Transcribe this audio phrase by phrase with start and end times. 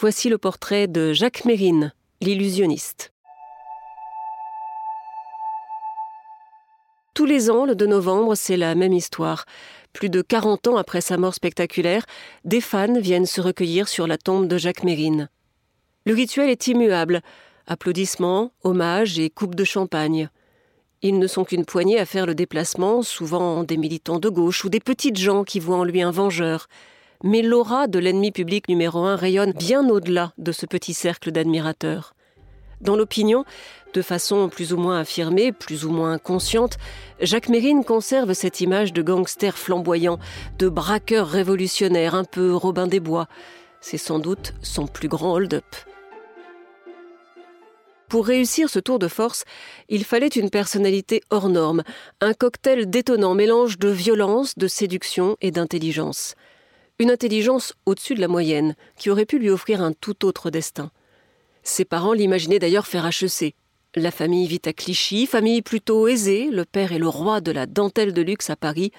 [0.00, 3.12] voici le portrait de Jacques Mérine, l'illusionniste.
[7.14, 9.44] Tous les ans, le 2 novembre, c'est la même histoire.
[9.92, 12.06] Plus de 40 ans après sa mort spectaculaire,
[12.44, 15.28] des fans viennent se recueillir sur la tombe de Jacques Mérine.
[16.06, 17.20] Le rituel est immuable.
[17.66, 20.30] Applaudissements, hommages et coupes de champagne.
[21.02, 24.68] Ils ne sont qu'une poignée à faire le déplacement, souvent des militants de gauche ou
[24.68, 26.68] des petites gens qui voient en lui un vengeur.
[27.24, 32.14] Mais l'aura de l'ennemi public numéro un rayonne bien au-delà de ce petit cercle d'admirateurs.
[32.80, 33.44] Dans l'opinion,
[33.92, 36.78] de façon plus ou moins affirmée, plus ou moins consciente,
[37.20, 40.20] Jacques Mérine conserve cette image de gangster flamboyant,
[40.60, 43.26] de braqueur révolutionnaire, un peu Robin des Bois.
[43.80, 45.64] C'est sans doute son plus grand hold-up.
[48.08, 49.44] Pour réussir ce tour de force,
[49.88, 51.82] il fallait une personnalité hors norme,
[52.20, 56.34] un cocktail détonnant mélange de violence, de séduction et d'intelligence.
[56.98, 60.90] Une intelligence au-dessus de la moyenne, qui aurait pu lui offrir un tout autre destin.
[61.62, 63.54] Ses parents l'imaginaient d'ailleurs faire HEC.
[63.94, 67.66] La famille vit à Clichy, famille plutôt aisée, le père est le roi de la
[67.66, 68.92] dentelle de luxe à Paris.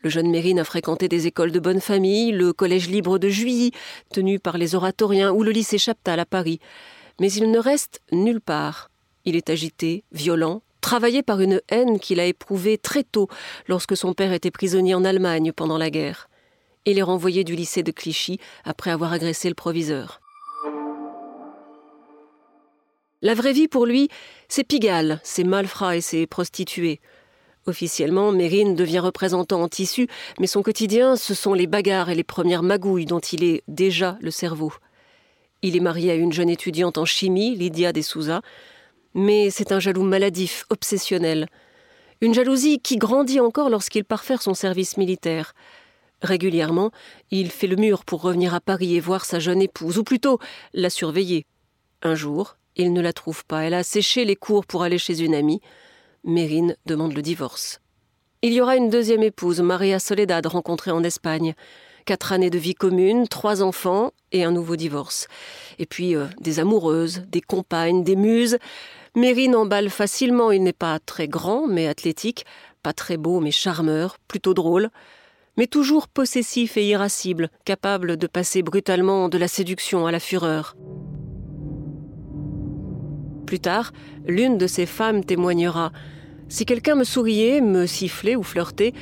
[0.00, 3.72] Le jeune Mérine a fréquenté des écoles de bonne famille, le collège libre de Juilly,
[4.10, 6.60] tenu par les oratoriens, ou le lycée Chaptal à Paris
[7.20, 8.90] mais il ne reste nulle part.
[9.24, 13.28] Il est agité, violent, travaillé par une haine qu'il a éprouvée très tôt
[13.68, 16.28] lorsque son père était prisonnier en Allemagne pendant la guerre.
[16.84, 20.20] Il est renvoyé du lycée de Clichy après avoir agressé le proviseur.
[23.20, 24.08] La vraie vie pour lui,
[24.48, 27.00] c'est Pigalle, ses malfrats et ses prostituées.
[27.66, 30.08] Officiellement, Mérine devient représentant en tissu,
[30.40, 34.18] mais son quotidien, ce sont les bagarres et les premières magouilles dont il est déjà
[34.20, 34.72] le cerveau.
[35.62, 38.42] Il est marié à une jeune étudiante en chimie, Lydia de Souza,
[39.14, 41.46] mais c'est un jaloux maladif, obsessionnel.
[42.20, 45.54] Une jalousie qui grandit encore lorsqu'il part faire son service militaire.
[46.22, 46.90] Régulièrement,
[47.30, 50.38] il fait le mur pour revenir à Paris et voir sa jeune épouse, ou plutôt
[50.72, 51.46] la surveiller.
[52.02, 53.62] Un jour, il ne la trouve pas.
[53.62, 55.60] Elle a séché les cours pour aller chez une amie.
[56.24, 57.80] Mérine demande le divorce.
[58.42, 61.54] Il y aura une deuxième épouse, Maria Soledad, rencontrée en Espagne
[62.04, 65.28] quatre années de vie commune, trois enfants et un nouveau divorce.
[65.78, 68.58] Et puis euh, des amoureuses, des compagnes, des muses.
[69.14, 72.44] Mérine emballe facilement, il n'est pas très grand mais athlétique,
[72.82, 74.90] pas très beau mais charmeur, plutôt drôle,
[75.56, 80.76] mais toujours possessif et irascible, capable de passer brutalement de la séduction à la fureur.
[83.46, 83.92] Plus tard,
[84.26, 85.92] l'une de ces femmes témoignera
[86.48, 88.94] Si quelqu'un me souriait, me sifflait ou flirtait,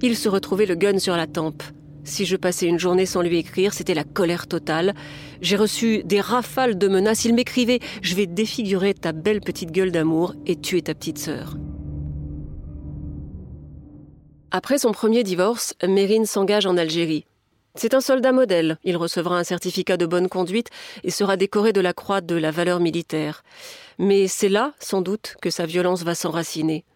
[0.00, 1.62] il se retrouvait le gun sur la tempe.
[2.04, 4.94] Si je passais une journée sans lui écrire, c'était la colère totale.
[5.42, 7.26] J'ai reçu des rafales de menaces.
[7.26, 11.58] Il m'écrivait Je vais défigurer ta belle petite gueule d'amour et tuer ta petite sœur.
[14.50, 17.26] Après son premier divorce, Mérine s'engage en Algérie.
[17.74, 18.78] C'est un soldat modèle.
[18.82, 20.68] Il recevra un certificat de bonne conduite
[21.04, 23.44] et sera décoré de la croix de la valeur militaire.
[23.98, 26.86] Mais c'est là, sans doute, que sa violence va s'enraciner.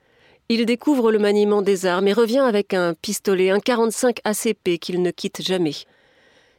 [0.48, 5.02] Il découvre le maniement des armes et revient avec un pistolet, un 45 ACP qu'il
[5.02, 5.74] ne quitte jamais.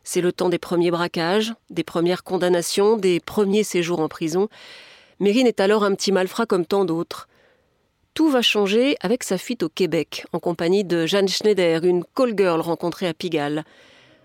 [0.03, 4.48] C'est le temps des premiers braquages, des premières condamnations, des premiers séjours en prison.
[5.20, 7.28] Mérine est alors un petit malfrat comme tant d'autres.
[8.13, 12.34] Tout va changer avec sa fuite au Québec, en compagnie de Jeanne Schneider, une call
[12.38, 13.63] girl rencontrée à Pigalle.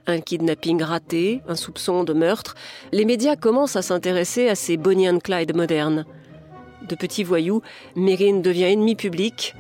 [0.07, 2.55] Un kidnapping raté, un soupçon de meurtre,
[2.93, 6.05] les médias commencent à s'intéresser à ces Bonnie Clyde modernes
[6.89, 7.63] de petits voyous,
[7.95, 9.55] Mérine devient ennemi public.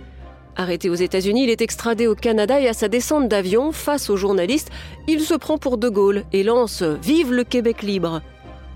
[0.56, 4.17] Arrêté aux États-Unis, il est extradé au Canada et à sa descente d'avion, face aux
[4.17, 4.71] journalistes,
[5.06, 8.23] il se prend pour De Gaulle et lance Vive le Québec libre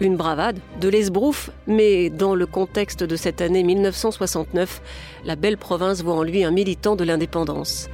[0.03, 4.83] Une bravade, de l'esbrouf, mais dans le contexte de cette année 1969,
[5.25, 7.89] la belle province voit en lui un militant de l'indépendance.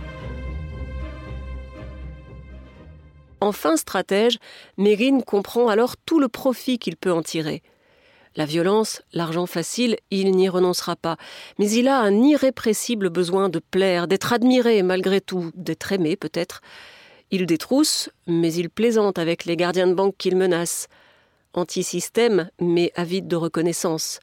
[3.43, 4.39] Enfin stratège,
[4.79, 7.63] Mérine comprend alors tout le profit qu'il peut en tirer.
[8.37, 11.19] La violence, l'argent facile, il n'y renoncera pas.
[11.59, 16.63] Mais il a un irrépressible besoin de plaire, d'être admiré malgré tout, d'être aimé peut-être.
[17.31, 20.89] Il détrousse, mais il plaisante avec les gardiens de banque qu'il menace.
[21.55, 24.21] Anti-système, mais avide de reconnaissance.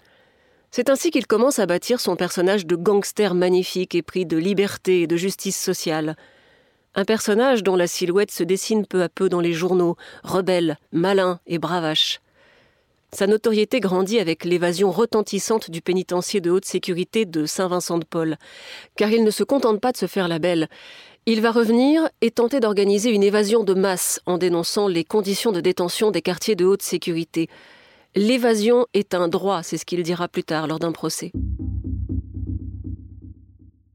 [0.71, 5.07] C'est ainsi qu'il commence à bâtir son personnage de gangster magnifique, épris de liberté et
[5.07, 6.17] de justice sociale.
[6.95, 11.39] Un personnage dont la silhouette se dessine peu à peu dans les journaux, rebelle, malin
[11.47, 12.19] et bravache.
[13.11, 18.35] Sa notoriété grandit avec l'évasion retentissante du pénitencier de haute sécurité de Saint-Vincent-de-Paul.
[18.97, 20.67] Car il ne se contente pas de se faire la belle.
[21.27, 25.59] Il va revenir et tenter d'organiser une évasion de masse en dénonçant les conditions de
[25.59, 27.49] détention des quartiers de haute sécurité.
[28.15, 31.31] L'évasion est un droit, c'est ce qu'il dira plus tard lors d'un procès.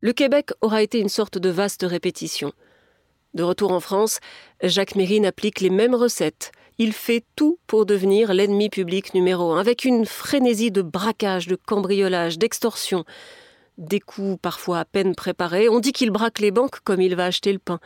[0.01, 2.53] Le Québec aura été une sorte de vaste répétition.
[3.35, 4.19] De retour en France,
[4.65, 6.51] Jacques Mérine applique les mêmes recettes.
[6.79, 11.55] Il fait tout pour devenir l'ennemi public numéro un, avec une frénésie de braquage, de
[11.55, 13.05] cambriolage, d'extorsion.
[13.81, 17.25] Des coups parfois à peine préparés, on dit qu'il braque les banques comme il va
[17.25, 17.81] acheter le pain.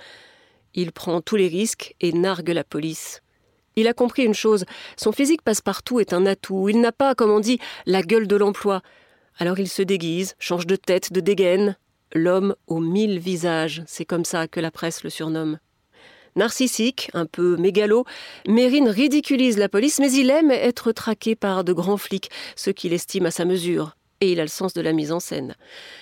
[0.75, 3.23] Il prend tous les risques et nargue la police.
[3.77, 4.65] Il a compris une chose,
[4.97, 8.35] son physique passe-partout est un atout, il n'a pas, comme on dit, la gueule de
[8.35, 8.83] l'emploi.
[9.39, 11.77] Alors il se déguise, change de tête, de dégaine,
[12.13, 15.61] l'homme aux mille visages, c'est comme ça que la presse le surnomme.
[16.35, 18.05] Narcissique, un peu mégalo,
[18.49, 22.93] Mérine ridiculise la police, mais il aime être traqué par de grands flics, ce qu'il
[22.93, 23.95] estime à sa mesure.
[24.21, 25.55] Et il a le sens de la mise en scène.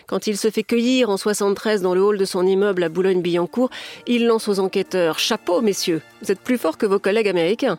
[0.07, 3.71] Quand il se fait cueillir en 73 dans le hall de son immeuble à Boulogne-Billancourt,
[4.07, 7.79] il lance aux enquêteurs Chapeau, messieurs, vous êtes plus forts que vos collègues américains.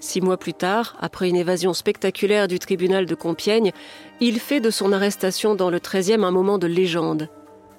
[0.00, 3.72] Six mois plus tard, après une évasion spectaculaire du tribunal de Compiègne,
[4.20, 7.28] il fait de son arrestation dans le 13e un moment de légende.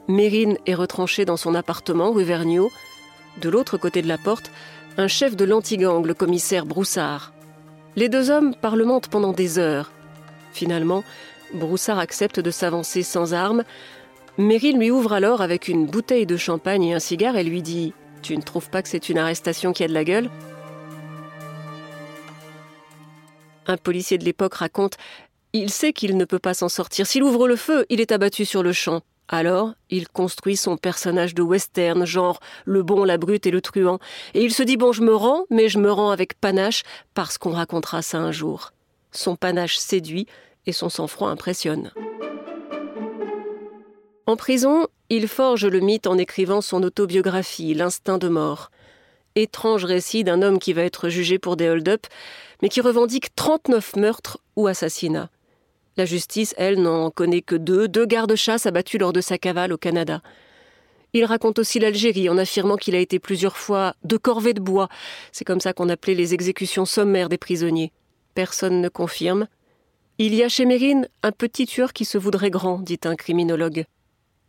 [0.07, 2.71] Mérine est retranché dans son appartement rue Vergniaud.
[3.41, 4.51] De l'autre côté de la porte,
[4.97, 7.33] un chef de l'antigang, le commissaire Broussard.
[7.95, 9.91] Les deux hommes parlementent pendant des heures.
[10.53, 11.03] Finalement,
[11.53, 13.63] Broussard accepte de s'avancer sans armes.
[14.37, 17.93] Mérine lui ouvre alors avec une bouteille de champagne et un cigare et lui dit
[18.21, 20.29] Tu ne trouves pas que c'est une arrestation qui a de la gueule?
[23.65, 24.97] Un policier de l'époque raconte
[25.53, 27.07] Il sait qu'il ne peut pas s'en sortir.
[27.07, 29.01] S'il ouvre le feu, il est abattu sur le champ.
[29.29, 33.99] Alors, il construit son personnage de western, genre le bon, la brute et le truand.
[34.33, 36.83] Et il se dit Bon, je me rends, mais je me rends avec panache,
[37.13, 38.71] parce qu'on racontera ça un jour.
[39.11, 40.27] Son panache séduit
[40.67, 41.91] et son sang-froid impressionne.
[44.27, 48.69] En prison, il forge le mythe en écrivant son autobiographie, L'instinct de mort
[49.37, 52.07] étrange récit d'un homme qui va être jugé pour des hold-up,
[52.61, 55.29] mais qui revendique 39 meurtres ou assassinats.
[55.95, 59.77] La justice, elle, n'en connaît que deux, deux gardes-chasse abattus lors de sa cavale au
[59.77, 60.21] Canada.
[61.13, 64.89] Il raconte aussi l'Algérie en affirmant qu'il a été plusieurs fois de corvée de bois.
[65.31, 67.91] C'est comme ça qu'on appelait les exécutions sommaires des prisonniers.
[68.35, 69.47] Personne ne confirme.
[70.19, 73.85] Il y a chez Mérine un petit tueur qui se voudrait grand, dit un criminologue.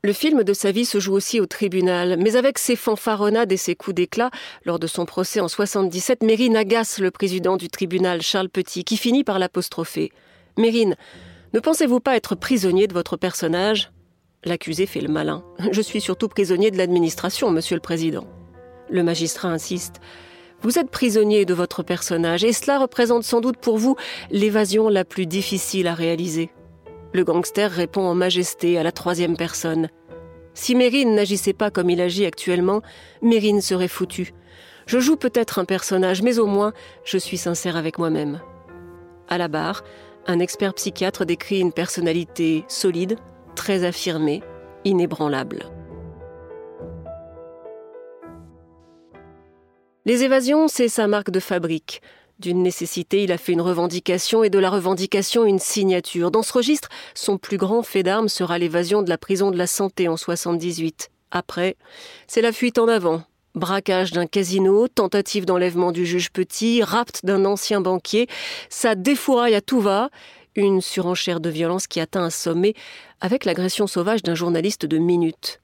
[0.03, 3.59] Le film de sa vie se joue aussi au tribunal, mais avec ses fanfaronnades et
[3.59, 4.31] ses coups d'éclat,
[4.65, 8.97] lors de son procès en 77, Mérine agace le président du tribunal, Charles Petit, qui
[8.97, 10.11] finit par l'apostropher.
[10.57, 10.97] Mérine,
[11.53, 13.93] ne pensez-vous pas être prisonnier de votre personnage?
[14.45, 15.45] L'accusé fait le malin.
[15.73, 18.27] Je suis surtout prisonnier de l'administration, monsieur le président.
[18.89, 20.01] Le magistrat insiste.
[20.63, 23.97] Vous êtes prisonnier de votre personnage, et cela représente sans doute pour vous
[24.31, 26.51] l'évasion la plus difficile à réaliser.
[27.13, 29.89] Le gangster répond en majesté à la troisième personne.
[30.55, 32.83] Si Mérine n'agissait pas comme il agit actuellement,
[33.23, 34.35] Mérine serait foutu.
[34.87, 36.73] Je joue peut-être un personnage, mais au moins,
[37.05, 38.41] je suis sincère avec moi-même.
[39.29, 39.85] À la barre,
[40.27, 43.17] un expert psychiatre décrit une personnalité solide,
[43.55, 44.43] très affirmée,
[44.85, 45.71] inébranlable.
[50.09, 52.01] Les évasions, c'est sa marque de fabrique.
[52.39, 56.31] D'une nécessité, il a fait une revendication et de la revendication une signature.
[56.31, 59.67] Dans ce registre, son plus grand fait d'armes sera l'évasion de la prison de la
[59.67, 61.11] santé en 78.
[61.31, 61.77] Après,
[62.27, 63.23] c'est la fuite en avant.
[63.55, 68.29] Braquage d'un casino, tentative d'enlèvement du juge Petit, rapt d'un ancien banquier,
[68.71, 70.09] ça défouraille à tout va,
[70.55, 72.73] une surenchère de violence qui atteint un sommet
[73.21, 75.61] avec l'agression sauvage d'un journaliste de minutes.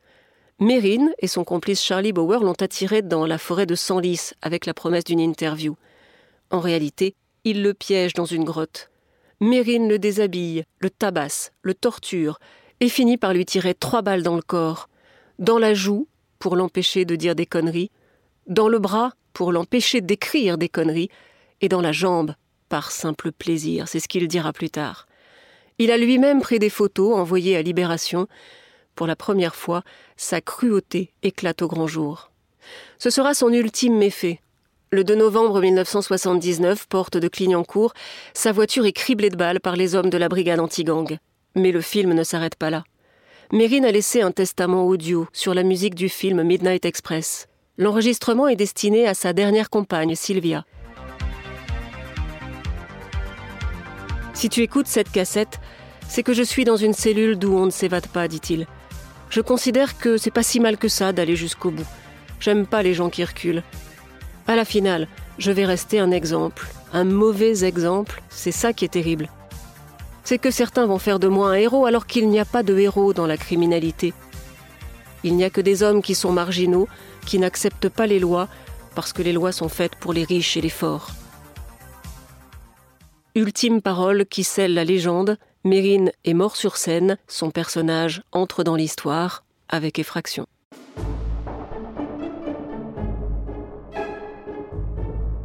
[0.60, 4.74] Mérine et son complice Charlie Bauer l'ont attiré dans la forêt de Senlis avec la
[4.74, 5.76] promesse d'une interview.
[6.50, 8.90] En réalité, il le piège dans une grotte.
[9.40, 12.38] Mérine le déshabille, le tabasse, le torture,
[12.78, 14.88] et finit par lui tirer trois balles dans le corps.
[15.40, 16.06] Dans la joue,
[16.38, 17.90] pour l'empêcher de dire des conneries,
[18.46, 21.08] dans le bras, pour l'empêcher d'écrire des conneries,
[21.60, 22.34] et dans la jambe,
[22.68, 25.06] par simple plaisir, c'est ce qu'il dira plus tard.
[25.78, 28.28] Il a lui-même pris des photos envoyées à Libération.
[28.94, 29.82] Pour la première fois,
[30.16, 32.30] sa cruauté éclate au grand jour.
[32.98, 34.40] Ce sera son ultime méfait,
[34.94, 37.94] le 2 novembre 1979, porte de Clignancourt,
[38.32, 41.18] sa voiture est criblée de balles par les hommes de la brigade anti-gang.
[41.56, 42.84] Mais le film ne s'arrête pas là.
[43.50, 47.48] Mérine a laissé un testament audio sur la musique du film Midnight Express.
[47.76, 50.64] L'enregistrement est destiné à sa dernière compagne, Sylvia.
[54.32, 55.58] Si tu écoutes cette cassette,
[56.08, 58.68] c'est que je suis dans une cellule d'où on ne s'évade pas, dit-il.
[59.34, 61.86] Je considère que c'est pas si mal que ça d'aller jusqu'au bout.
[62.38, 63.64] J'aime pas les gens qui reculent.
[64.46, 68.92] À la finale, je vais rester un exemple, un mauvais exemple, c'est ça qui est
[68.92, 69.28] terrible.
[70.22, 72.78] C'est que certains vont faire de moi un héros alors qu'il n'y a pas de
[72.78, 74.14] héros dans la criminalité.
[75.24, 76.86] Il n'y a que des hommes qui sont marginaux,
[77.26, 78.46] qui n'acceptent pas les lois,
[78.94, 81.10] parce que les lois sont faites pour les riches et les forts.
[83.34, 88.76] Ultime parole qui scelle la légende, Mérine est mort sur scène, son personnage entre dans
[88.76, 90.44] l'histoire avec effraction.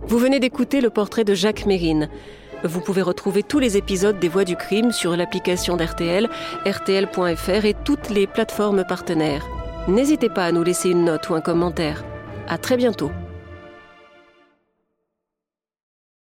[0.06, 2.10] Vous venez d'écouter le portrait de Jacques Mérine.
[2.66, 6.28] Vous pouvez retrouver tous les épisodes des Voix du crime sur l'application d'RTL,
[6.66, 9.48] rtl.fr et toutes les plateformes partenaires.
[9.88, 12.04] N'hésitez pas à nous laisser une note ou un commentaire.
[12.50, 13.12] À très bientôt.